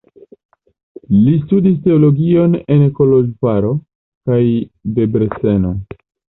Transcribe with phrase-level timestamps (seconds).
[1.17, 3.77] Li studis teologion en Koloĵvaro
[4.31, 4.41] kaj
[4.99, 5.79] Debreceno.